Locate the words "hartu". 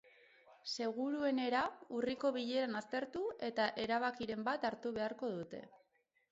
4.73-4.97